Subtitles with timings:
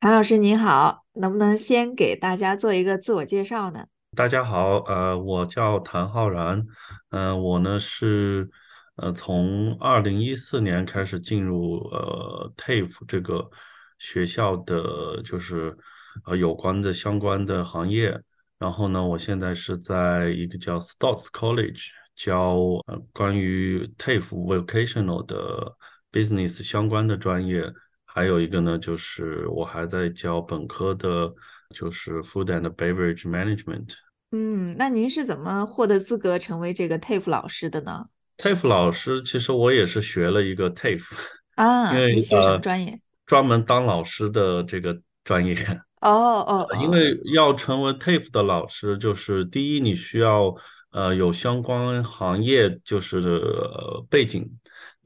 [0.00, 3.84] 谭老师您好，能不能先给大家做一个自我介绍呢？
[4.16, 6.64] 大家好，呃，我叫谭浩然，
[7.10, 8.48] 嗯、我呢是
[8.94, 13.50] 呃从二零一四年开始进入呃 TAFE 这个
[13.98, 15.76] 学校的就是
[16.26, 18.16] 呃有关的相关的行业，
[18.60, 22.54] 然后呢，我现在是在一个叫 Stotts College 教
[22.86, 25.76] 呃关于 TAFE vocational 的
[26.12, 27.64] business 相关的专业，
[28.08, 31.32] 还有一个呢就是我还在教本科的。
[31.74, 33.90] 就是 Food and Beverage Management，
[34.30, 38.06] 嗯，那您是怎么获得资格成为这个 TAFE 老师的呢
[38.38, 41.12] ？TAFE 老师，其实我也是学了一个 TAFE，
[41.58, 42.98] 因 啊，您学什么专业？
[43.26, 45.54] 专门当老师的这个专业，
[46.00, 50.54] 哦哦呃因哦， 为要成为 TAFE 的老师，就是第一你需要
[50.92, 54.50] 呃有相关行业就是呃背景，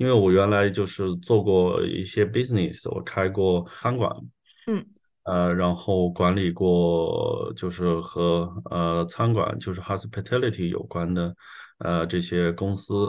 [0.02, 4.10] 因为我原来就是做过一些 business，我开过餐馆，
[4.66, 4.84] 嗯
[5.22, 11.32] 呃，然后管理过就是和呃餐馆就是 hospitality 有关的
[11.78, 13.08] 呃这些公司，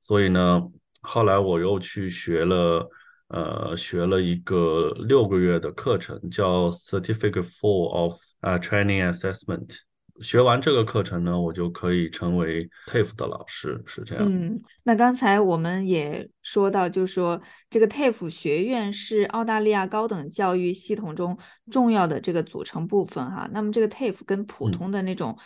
[0.00, 0.62] 所以呢，
[1.02, 2.88] 后来我又去学了
[3.28, 9.89] 呃学了一个六个月的课程，叫 Certificate Four of 啊、Training Assessment。
[10.20, 14.24] 学完这个课程呢，我就可以成为 TAFE 的老师，是这样。
[14.28, 21.36] 嗯，那刚才我们也说到，就是说这个 TAFE 学院是澳大利亚高等教育系统中
[21.70, 23.48] 重要的这个组成部分哈。
[23.52, 24.72] 那么这个 TAFE 跟普嗯。
[24.72, 25.36] 通的那种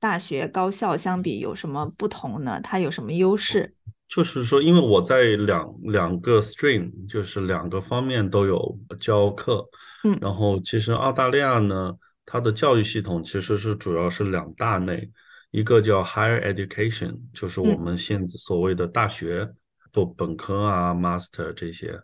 [0.00, 2.60] 大学高校相比有什么不同呢？
[2.62, 3.74] 它有什么优势？
[4.08, 9.68] 就是说，因为我在两两个 stream，就是两个方面都有教课，
[10.04, 11.94] 嗯然后其实澳大利亚呢，
[12.30, 15.10] 它的教育系统其实是主要是两大类，
[15.50, 19.50] 一个叫 higher education，就是我嗯们现在所谓的大学，
[19.94, 21.98] 做本科啊、master 这些，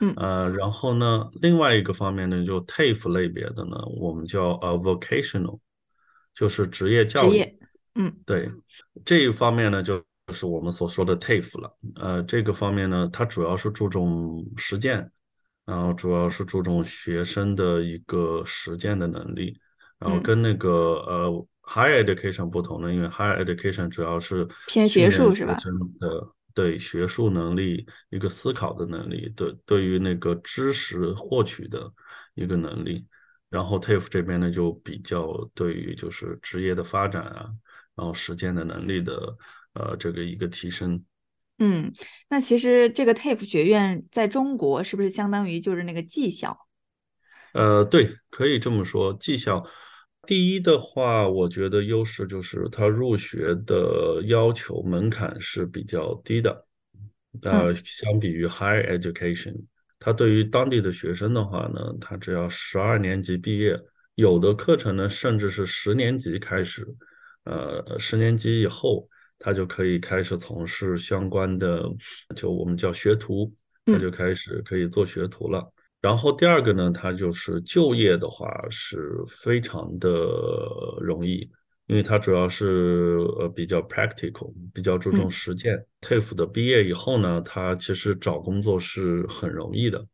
[0.00, 5.58] 嗯，呃，然后呢，另外一个方面呢，就 TAFE 类别的呢，我们叫呃 vocational，
[6.34, 7.44] 就是职业教育。
[7.94, 8.50] 嗯对，
[9.04, 11.76] 这一方面呢，就就是我们所说的 TAFE 了。
[11.96, 15.10] 呃，这个方面呢，它主要是注重实践，
[15.68, 19.54] 然后主要是注重学生的一个实践的能力，
[19.98, 25.58] 然后嗯，跟那个呃 higher education 不同呢，因为 higher education 主要是偏学术是吧？
[26.00, 31.92] 的对学术能力、一个思考的能力，对对于那个知识获取的
[32.34, 33.06] 一个能力。
[33.50, 37.46] 然后 TAFE 这边呢，就比较对于就是职业的发展啊。
[37.94, 39.36] 然后实践的能力的
[39.74, 41.04] 呃这个一个提升。
[41.60, 41.92] 嗯，
[42.28, 46.56] 那其实这个 TAFE 学院在中国是不是相当于就是那个技校？
[47.52, 49.12] 呃，对，可以这么说。
[49.14, 49.66] 技校
[50.24, 56.64] 第一的话，我觉得优势就是它入学的要求门槛是比较低的，
[57.42, 59.56] 嗯呃，相比于 higher education，
[59.98, 63.76] 它对于当地的学生的话呢，他只要十二年级毕业，
[64.14, 66.86] 有的课程呢甚至是十年级开始，
[67.42, 69.08] 呃，十年级以后。
[69.38, 71.82] 他就可以开始从事相关的，
[72.34, 73.52] 就我们叫学徒，
[73.86, 75.66] 他嗯就开始可以做学徒了。
[76.00, 80.08] 然后第二个呢，他就是就业的话是非常的
[81.00, 81.50] 容易，
[81.86, 85.84] 因为它主要是呃比较 practical，比较注重嗯实践。
[86.00, 90.06] TAFE 的毕业以后呢，他其实找工作是很容易的。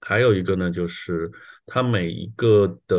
[0.00, 1.30] 还有一个呢，就是
[1.66, 2.96] 它每一个的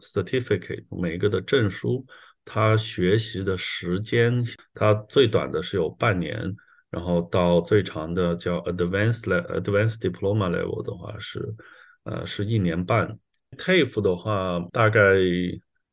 [0.00, 2.04] certificate，每一个的证书，
[2.44, 4.44] 它学习的时间，
[4.74, 6.54] 他最短的是有半年，
[6.90, 11.42] 然后到最长的叫 advanced le advanced diploma level 的话是，
[12.04, 13.18] 呃，是一年半。
[13.56, 15.14] TAFE 的话，大概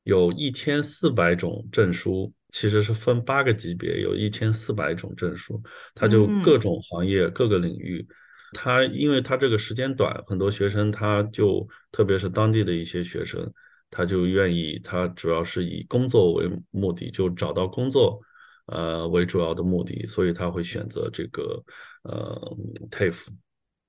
[0.04, 5.62] 有一千四百种证书，其实是分八个级别，有一千四百种证书，
[5.94, 8.06] 它就各嗯种行业、各个领域。
[8.54, 13.50] 它因为它这个时间短，很多学生他就特别是当地的一些学生，
[13.91, 18.19] 他就愿意，他主要是以工作为目的，就找到工作，
[18.68, 21.63] 呃为主要的目的，所以他会选择这个
[22.03, 22.57] 呃
[22.90, 23.28] TAFE。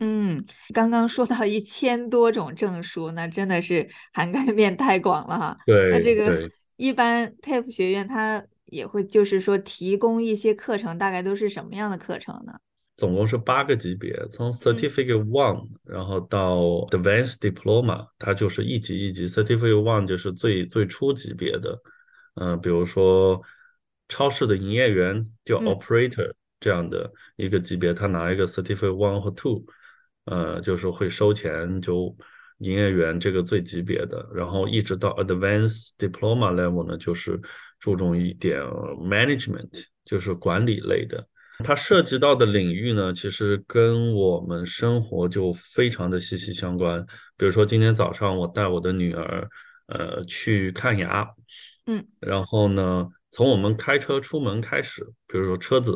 [0.00, 0.44] 嗯，
[0.74, 5.56] 刚刚说到一千多种证书，那真的是涵盖面太广了哈。
[5.64, 12.52] 对那这个一般 TAFE 学院它也会就是说提供一些课程，大概都是什么样的课程呢？
[13.02, 16.60] 总共是八个级别，从嗯 Certificate One，然后到
[16.92, 19.26] Advanced Diploma，它就是一级一级。
[19.26, 21.76] Certificate One 就是最最初级别的，
[22.36, 23.42] 嗯、比如说
[24.08, 29.64] 超市的营业员叫嗯 Operator 这样的一个级别，他拿一个 Certificate One 和 Two，
[30.26, 32.16] 呃，就是会收钱，就
[32.58, 37.40] 营业员这个最级别的，然后一直到 Advanced Diploma level 呢，就是
[37.80, 41.26] 注重一点 Management，就是管理类的。
[41.58, 47.04] 它涉及到的领域呢，其实跟我们生活就非常的息息相关。
[47.36, 49.48] 比如说今天早上我带我的女儿，
[49.86, 51.28] 呃，去看牙，
[51.86, 55.92] 嗯，然后呢，从我们开车出门开始，比如说车子，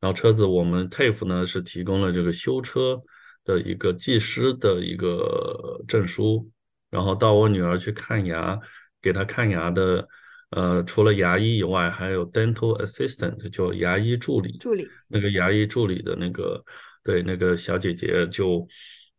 [0.00, 3.00] 然后车子我们 TAFE 呢是提供了这个修车
[3.44, 6.50] 的一个技师的一个证书，
[6.90, 8.58] 然后到我女儿去看牙，
[9.00, 10.08] 给她看牙的。
[10.50, 14.56] 呃，除了牙医以外，还有 dental assistant，就牙医助理。
[14.58, 16.64] 助理那个牙医助理的那个，
[17.02, 18.66] 对，那个小姐姐就，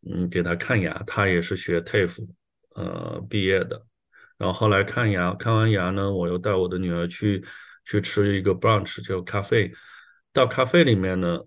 [0.10, 2.26] 嗯，给她看牙，她也是学 TAFE，
[2.76, 3.82] 呃，毕业的。
[4.38, 7.44] 然后后来看牙，看完牙呢，我又带我的女儿去
[7.84, 9.72] 去吃一个 brunch，就咖啡。
[10.32, 11.40] 到咖啡里面呢，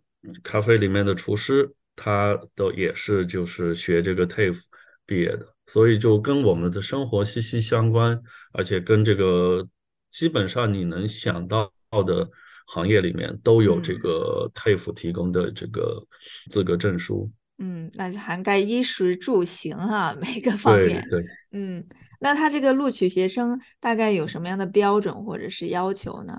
[0.42, 4.60] 咖啡里面的厨师他都也是就是学这个 TAFE
[5.06, 5.46] 毕业的。
[5.72, 8.20] 所以就跟我们的生活息息相关，
[8.52, 9.64] 而且跟这个
[10.10, 11.72] 基本上你能想到
[12.04, 12.28] 的
[12.66, 16.04] 行业里面都有这个 TAFE 提供的这个
[16.50, 17.30] 资格证书。
[17.58, 21.06] 嗯，那就涵盖衣食住行啊，每个方面。
[21.08, 21.28] 对对。
[21.52, 21.86] 嗯，
[22.20, 26.34] 那他这个录取学生大概有什么样的标准或者是要求呢？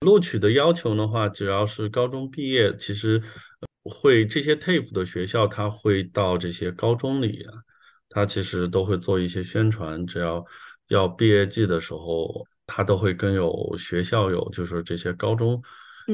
[0.00, 3.22] 录取的要求的话，只要是高中毕业，其实
[3.82, 7.52] 会这些 TAFE 的学校，他会到这些高中里啊。
[8.14, 10.44] 他其实都会做一些宣传，只要
[10.88, 15.60] 要毕业季的时候，他都会跟有学校有，就是这些高中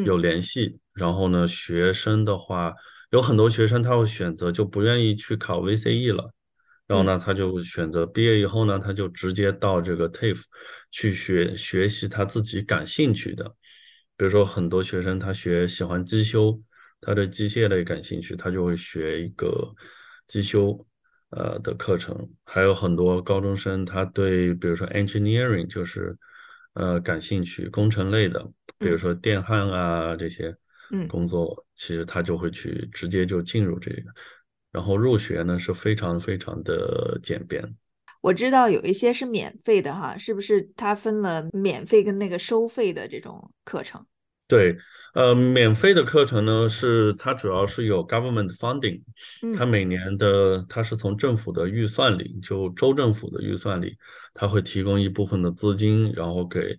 [0.04, 0.78] 有联系。
[0.94, 2.72] 然后呢，学生的话，
[3.10, 6.32] 有很多学生他会选择就不愿意去考 VCE 了，
[6.86, 10.42] 然后呢，他就选择毕业以后呢，他就直接到这个 TAFE
[10.92, 13.44] 去学学习他自己感兴趣的。
[14.16, 16.60] 比如说很多学生他学喜欢机修，
[17.00, 19.74] 他对机械类感兴趣，他就会学一个
[20.26, 20.84] 机修。
[21.30, 26.16] 呃的课程还有很多高中生，他对比如说 engineering 就是
[26.74, 28.42] 呃感兴趣，工程类的，
[28.78, 30.56] 比如说电焊啊这些
[31.06, 34.10] 工作，其实他就会去直接就进入这个，
[34.72, 37.62] 然后入学呢是非常非常的简便。
[38.20, 40.68] 我知道有一些是免费的哈，是不是？
[40.76, 44.04] 它分了免费跟那个收费的这种课程。
[44.48, 44.74] 对，
[45.12, 49.02] 呃，免费的课程呢，是它主要是有 government funding，
[49.54, 53.94] 它每年的它是从政府的预算里，就州政府的预算里，
[54.32, 56.74] 它会提供一部分的资金，然后给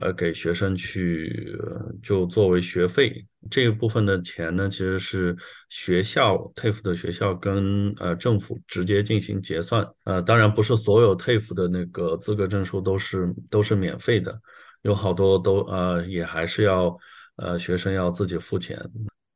[0.00, 1.58] 呃给学生去
[2.00, 3.26] 就作为学费。
[3.50, 5.36] 这一部分的钱呢，其实是
[5.68, 9.84] 学校 TAFE 的学校跟呃政府直接进行结算。
[10.04, 14.40] 呃，当然不是所有 TAFE 的那个资格证书都是都是免费的。
[14.82, 16.96] 有好多都呃也还是要
[17.36, 18.78] 呃学生要自己付钱。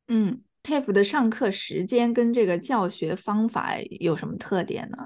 [0.09, 4.99] 嗯，TAFE 的上课时间跟这个教学方法有什么特点呢？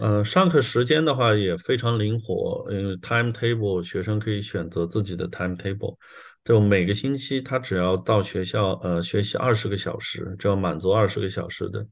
[0.00, 5.96] 呃，上课时间的话也非常灵活，因为 timetable 学生可以选择自己的 timetable，
[6.44, 11.86] 就每个星期他只要到学校呃学习二十个小时，只要满足二十个小时的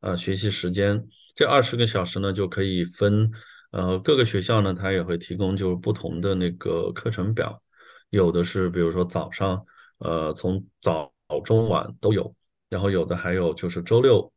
[0.00, 1.04] 呃学习时间。
[1.34, 3.30] 这二十个小时呢就可以分。
[3.70, 7.62] 呃，各个学校呢，它也会提供就是不同的那个课程表，
[8.10, 9.62] 有的是比如说早上，
[9.98, 11.12] 呃，从早
[11.44, 12.34] 中晚都有，
[12.70, 14.32] 然后有的还有就是周六，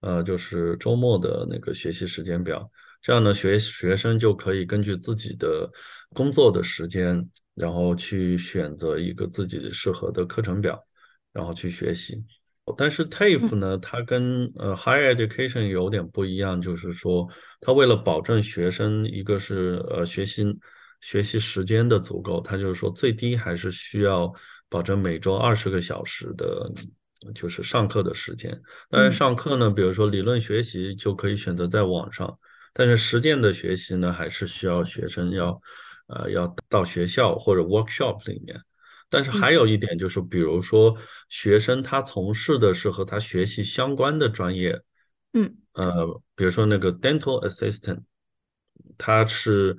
[0.00, 2.70] 呃，就是周末的那个学习时间表。
[3.00, 5.70] 这样呢，学学生就可以根据自己的
[6.14, 10.80] 工作的时间，然后去选择一个自己适合的课程表，
[11.32, 12.24] 然后去学习。
[12.76, 17.28] 但是 TAFE 呢，它跟呃 Higher Education 有点不一样，就是说，
[17.60, 20.44] 它为了保证学生一个是呃学习
[21.00, 24.32] 学习时间的足够，它就是说最低还是需要
[24.68, 26.70] 保证每周二十个小时的，
[27.34, 28.60] 就是上课的时间。
[28.90, 32.38] 当然上课呢，比如说理论学习就可以选择在网上，
[32.72, 35.60] 但是实践的学习呢，还是需要学生要
[36.08, 38.60] 呃要到学校或者 workshop 里面。
[39.10, 40.96] 但是还有一点就是，比如说
[41.28, 44.78] 学生他从事的是和他学习相关的专业，
[45.32, 48.00] 嗯，呃，比如说那个 dental assistant，
[48.96, 49.76] 他是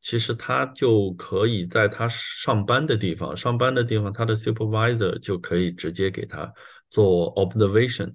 [0.00, 6.52] 其实他就可以在他上班的地方，上班的地方他的 supervisor 就可以直接给他
[6.90, 8.14] 做 observation，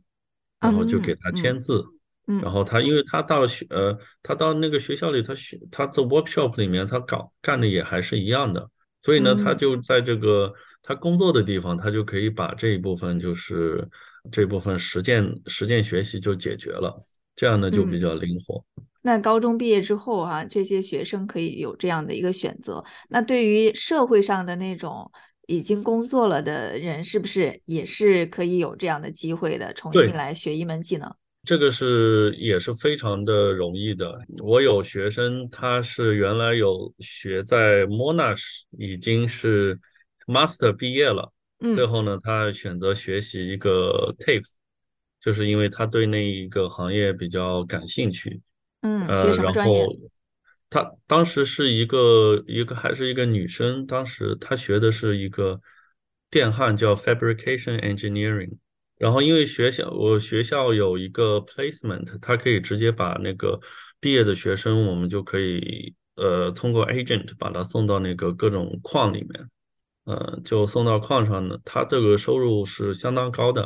[0.59, 1.83] 然后就给他签字，
[2.25, 2.79] 然后他。
[2.81, 8.69] 因为他到学呃他到那个学校里，他学他做 workshop 里面他搞干的也还是一样的。
[9.01, 13.85] 所以呢，他就在这个他工作的地方，他就可以把这一部分就是
[14.31, 17.03] 这部分实践实践学习就解决了，
[17.35, 18.63] 这样呢就比较灵活。
[19.01, 22.83] 那高中毕业之后哈，这些学生可以有这样的一个选择。
[23.09, 25.11] 那对于社会上的那种
[25.47, 31.11] 已经工作了的人，是不是也是可以有这样的机会的，重新来学一门技能？
[31.43, 34.19] 这个是也是非常的容易的。
[34.39, 39.79] 我有学生，他是原来有学在 Monash，已经是
[40.27, 44.45] Master 毕业了，嗯最后呢，他选择学习一个 TAFE，
[45.19, 48.39] 就是因为他对那一个行业比较感兴趣。
[48.81, 49.85] 嗯，学呃，什么然后专业？
[50.69, 55.59] 她当时是一个一个还是一个女生，当时她学的是一个
[56.29, 58.57] 电焊叫 fabrication engineering，
[59.01, 63.59] 然后因为学校我学校有一个 placement，它可以直接把那个
[63.99, 69.49] 毕业的学生，我们就可以呃通过 agent 把他送到那个各种矿里面，
[70.05, 73.63] 呃就送到矿上呢，他这个收入是相当高的，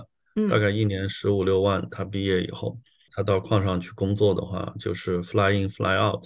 [0.50, 0.62] 大嗯。
[0.62, 2.80] 概一年十五六万，他毕业以后。
[3.18, 6.22] 他到矿上去工作的话，就是 fly in fly out。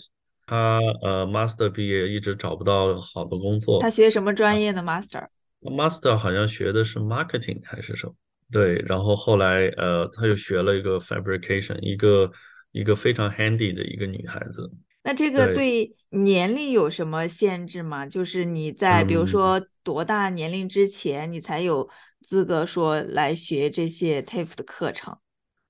[0.48, 8.16] 他呃 master 毕业一直找不到好的工作他学什么专业的 master？，master 好像学的是 marketing 还是什么？
[8.51, 12.32] 对，然后后来呃他又学了一个 fabrication，一个
[12.72, 14.72] 一个非常 handy 的一个女孩子。
[15.03, 18.06] 那这个对，年龄有什么限制吗？
[18.06, 21.89] 就是你在比如嗯，说多大年龄之前，你才有
[22.22, 25.18] 资格说来学这些 TAFE 的课程？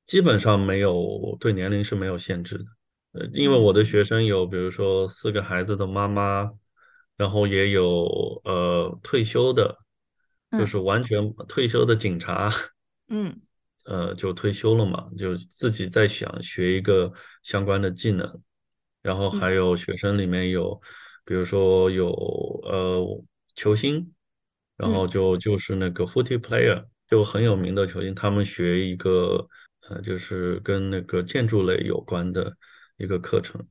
[0.05, 2.65] 基本上没有对年龄是没有限制的。
[3.12, 6.51] 呃，因为我的嗯学生有，比如说四个孩子的妈妈，
[7.15, 7.86] 然后也有
[8.45, 9.77] 呃退休的，
[10.51, 10.68] 就嗯。
[10.68, 12.50] 是完全退休的警察，
[13.10, 13.39] 嗯。
[13.86, 17.12] 呃，就退休了嘛，就自己在想学一个
[17.44, 18.41] 相关的技能。
[19.01, 20.79] 然后还嗯有学生里面有，
[21.24, 22.12] 比如说有
[22.63, 23.24] 呃
[23.56, 24.13] 球星，
[24.75, 25.10] 然后嗯。
[25.10, 29.48] 就就是那个 footy player，就很有名的球星，他们学一个
[29.88, 32.53] 呃就是跟那个建筑类有关的
[32.98, 33.65] 一个课程，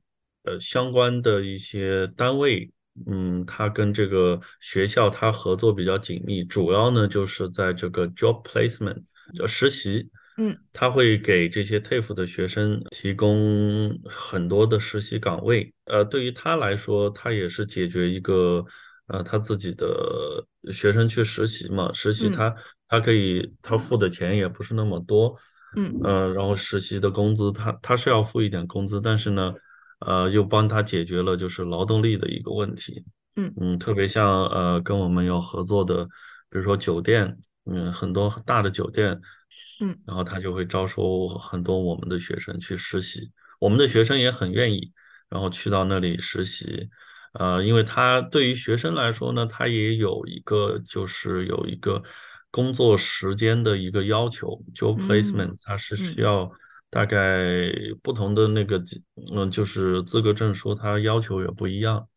[0.45, 2.71] 呃相关的一些单位，
[3.07, 9.03] 嗯，他跟这个学校他合作比较紧密，主要呢就是在这个 job placement。
[9.39, 15.71] 呃实习，嗯他会给这些 TAFE 的学生提供很多的实习岗位。
[15.85, 18.65] 呃，对于他来说，他也是解决一个
[19.05, 22.55] 呃他自己的学生去实习嘛，实习嗯他
[22.87, 25.35] 他可以他付的钱也不是那么多，
[25.77, 29.53] 嗯呃，然后实习的工资他他是要付一点工资，但是呢，
[29.99, 33.03] 呃，又帮他解决了就是劳动力的一个问题。
[33.35, 33.53] 嗯。
[33.59, 36.05] 嗯，特别像呃跟我们有合作的，
[36.49, 39.19] 比如说酒店，嗯，很多大的酒店，
[39.81, 39.97] 嗯。
[40.05, 44.91] 然后他就会招收很多我们的学生去实习，我们的学生也很愿意，
[45.29, 46.89] 然后去到那里实习，
[47.33, 52.01] 呃，因为他对于学生来说呢，他也有一个就是有一个
[52.49, 55.07] 工作时间的一个要求，job 嗯。
[55.07, 56.51] placement，他是需嗯，要
[56.89, 57.47] 大概
[58.01, 58.81] 不同的那个
[59.33, 62.07] 嗯，就是资格证书，它要求也不一样。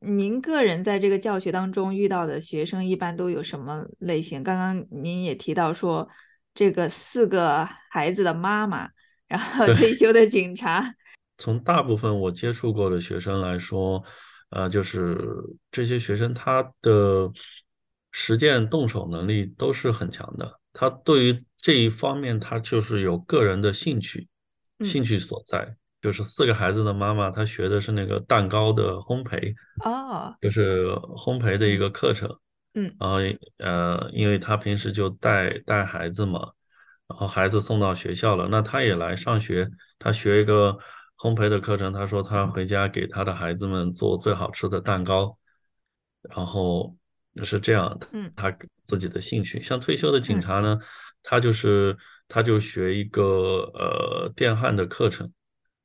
[0.00, 4.42] 您个人在这个教学当中遇到的学生一般都有什么类型？
[4.42, 6.08] 刚刚您也提到说，
[6.54, 8.88] 这个四个孩子的妈妈，
[9.26, 10.94] 然后，退休的警察，
[11.38, 14.02] 从大部分我接触过的学生来说，
[14.50, 15.18] 呃，就是
[15.70, 17.30] 这些学生他的
[18.12, 20.60] 实践动手能力都是很强的。
[20.72, 24.26] 他对于这一方面，他就是有个人的兴趣，
[24.78, 25.76] 嗯兴趣所在。
[26.00, 32.26] 就是四个孩子的妈妈，她学的是那个蛋糕的烘焙，哦，就是烘焙的一嗯个课程。
[32.72, 33.18] 嗯然后
[33.58, 36.40] 呃，因为她平时就带带孩子嘛，
[37.06, 40.74] 然后孩子送到学校了，那她也来上学，她学一个
[41.18, 41.92] 烘焙的课程。
[41.92, 45.36] 她说她回家给她的孩子们做最好吃的蛋糕，
[46.22, 46.96] 然后
[47.44, 48.50] 是这样，嗯她
[48.84, 49.60] 自己的兴趣。
[49.60, 50.78] 像退休的警嗯察呢，
[51.22, 51.96] 他就是
[52.28, 53.22] 他就学一个
[53.74, 55.30] 呃电焊的课程，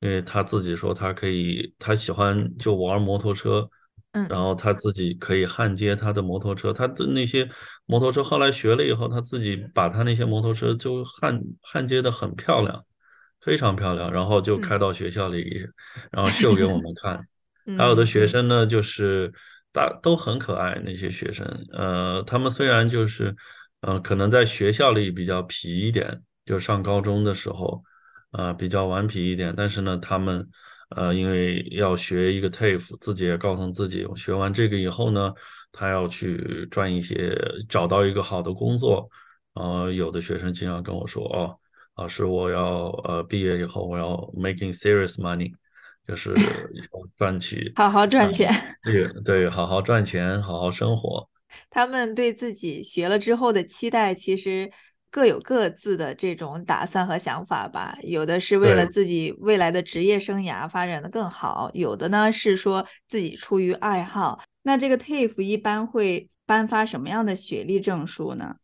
[0.00, 3.68] 因为他自己说他可以，他喜欢就玩摩托车，
[4.28, 7.48] 然嗯后他自己可以焊接他的摩托车，他的那些
[7.86, 12.84] 摩托车后来学了以后，他自己把他那些摩托车就焊焊接的很漂亮，
[13.40, 14.60] 非常漂亮，然后就嗯。
[14.60, 15.66] 开到学校里，
[16.10, 17.26] 然后秀给我们看。
[17.76, 19.30] 还有的学生呢，就是
[19.70, 23.36] 大都很可爱，那些学生，呃，他们虽然就是，
[23.80, 27.82] 呃，可能在学校里比较皮一点，就上高中的时候，
[28.32, 30.48] 呃，比较顽皮一点，但是呢，他们，
[30.90, 35.32] 呃，因为要学一个 TAFE，自己也告诉自己，学完这个以后呢，
[35.72, 37.36] 他要去赚一些，
[37.68, 39.08] 找到一个好的工作，
[39.54, 41.56] 呃，有的学生经常跟我说，哦，
[41.96, 45.52] 老师，我要呃毕业以后我要 making serious money。
[46.06, 48.48] 就是 要赚取好好啊，赚钱。
[48.84, 51.28] 对对，好好赚钱，好好生活。
[51.70, 54.70] 他们对自己学了之后的期待，其实
[55.10, 57.96] 各有各自的这种打算和想法吧。
[58.02, 64.42] 有的是为了，自己未来的职业生涯发展的更好，有的呢是说自己出于爱好。
[64.62, 68.56] 那这个 TAFE 一般会颁发什么样的学历证书呢？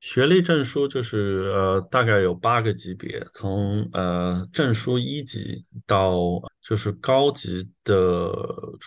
[0.00, 6.18] 学历证书就是呃，大概有八个级别，从呃证书一级到
[6.62, 8.30] 就是高级的，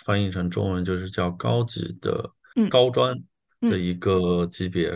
[0.06, 3.16] 翻译成中文就是叫高级的嗯高专
[3.62, 4.90] 的嗯一个级别。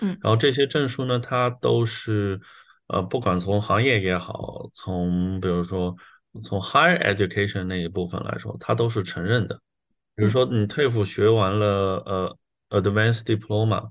[0.00, 2.40] 嗯然后这些证书呢，它都是
[2.88, 5.94] 呃，不管从行业也好，从比如说
[6.42, 9.54] 从 higher education 那一部分来说，它都是承认的。
[10.16, 12.38] 比如嗯说你 TAFE 学完了呃
[12.70, 13.90] Advanced Diploma，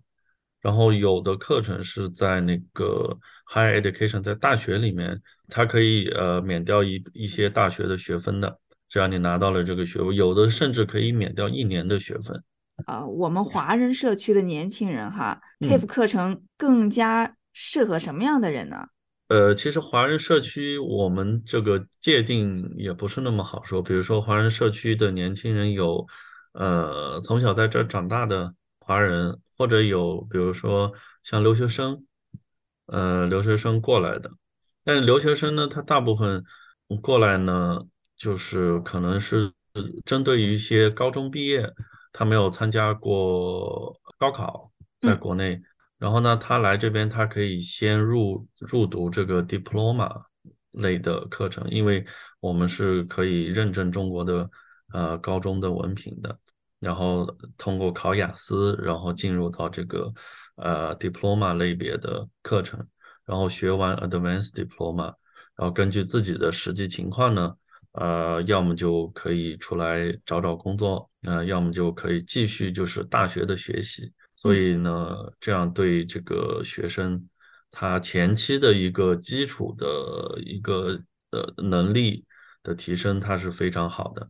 [0.61, 8.59] 然后有的课程是在那个 higher education，在大学里面，它可以呃免掉一一些大学的学分的，
[8.89, 12.43] 只要你拿到了这个学位，有的甚至可以免掉一年的学分。
[12.85, 15.87] 啊、我们华人社区的年轻人哈，TAFE 嗯。
[15.87, 18.87] 课程更加适合什么样的人呢？
[19.29, 23.81] 呃，其实华人社区我们这个界定也不是那么好说。
[23.81, 26.05] 比如说，华人社区的年轻人有，
[26.51, 30.91] 呃，从小在这长大的华人，或者有，比如说
[31.23, 32.05] 像留学生，
[32.87, 34.29] 呃，留学生过来的。
[34.83, 36.43] 但是留学生呢，他大部分
[37.01, 37.79] 过来呢，
[38.17, 39.51] 就是可能是
[40.05, 41.73] 针对于一些高中毕业，
[42.13, 45.61] 他没有参加过高考，在嗯国内。
[45.97, 50.23] 然后呢，他来这边，他可以先入入读这个 diploma
[50.71, 52.05] 类的课程，因为
[52.39, 54.49] 我们是可以认证中国的
[54.93, 56.37] 呃高中的文凭的，
[56.79, 57.25] 然后
[57.57, 60.13] 通过考雅思，然后进入到这个
[60.55, 62.85] 呃 diploma 类别的课程，
[63.25, 65.05] 然后学完 advanced diploma，
[65.55, 67.55] 然后根据自己的实际情况呢。
[67.93, 74.11] 呃，要么就可以出来找找工作，呃，要么就可以继续就是大学的学习。
[74.35, 77.27] 所嗯以呢，这样对这个学生
[77.71, 80.99] 他前期的一个基础的一个
[81.31, 82.25] 呃能力
[82.61, 84.29] 的提升，它是非常好的。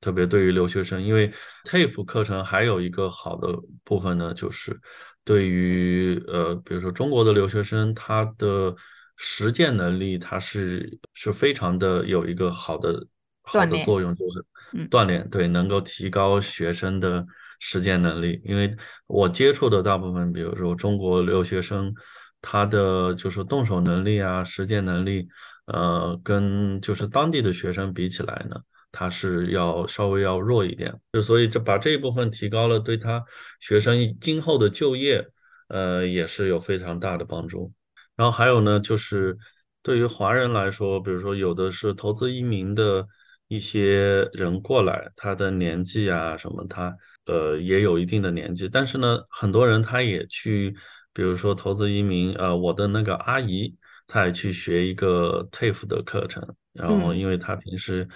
[0.00, 1.32] 特别对于留学生，因为
[1.64, 3.48] TAFE 课程还有一个好的
[3.84, 4.78] 部分呢，就是
[5.24, 8.74] 对于呃，比如说中国的留学生，他的
[9.16, 13.06] 实践能力，它是是非常的有一个好的
[13.42, 17.24] 好，的作用，就是嗯锻炼，对，能够提高学生的
[17.60, 18.40] 实践能力。
[18.44, 18.74] 因为
[19.06, 21.94] 我接触的大部分，比如说中国留学生，
[22.40, 25.28] 他的就是动手能力啊，实践能力，
[25.66, 28.56] 呃，跟就是当地的学生比起来呢。
[28.96, 33.20] 他是要稍微要弱一点，就所以这把这一部分提高了，对他
[33.58, 35.26] 学生今后的就业，
[35.66, 37.72] 呃，也是有非常大的帮助。
[38.16, 39.36] 然后还有呢，就是
[39.82, 43.06] 对于华人来说，比如说有的是投资移民的
[43.48, 46.96] 一些人过来，他的年纪啊什么，他
[47.26, 50.74] 呃也有一定的年纪，但是呢，很多人他也去，
[51.12, 53.74] 比如说投资移民，呃，我的那个阿姨，
[54.06, 58.06] 她也去学一个 TAFE 的课程，然后嗯因为她平时，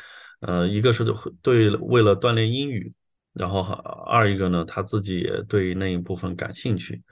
[0.41, 1.05] 呃，一个是
[1.43, 2.93] 对为了锻炼英语，
[3.33, 3.61] 然后
[4.07, 7.03] 二一个呢，她自己也对那一部分感兴趣。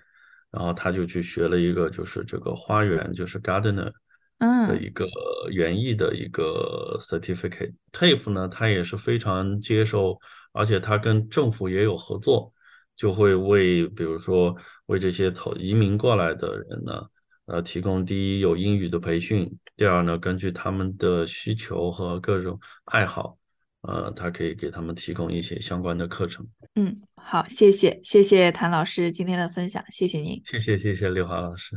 [0.51, 3.95] 然后他就去学了一个，就是这个花园，就是 gardener 的
[4.39, 5.07] 嗯一个
[5.51, 7.73] 园艺的一个 certificate。
[7.93, 10.19] TAFE 呢，它也是非常接受，
[10.53, 12.53] 而且它跟政府也有合作，
[12.95, 14.57] 就会为比如说
[14.87, 17.03] 为这些投移民过来的人呢，
[17.47, 23.37] 呃，提供第一有英语的培训，第二呢，根据他们的需求和各种爱好，
[23.87, 26.46] 呃，他可以给他们提供一些相关的课程。
[26.75, 30.40] 嗯，好，谢谢谢谢谭老师今天的分享，谢谢您。
[30.44, 31.77] 谢谢谢谢刘华老师。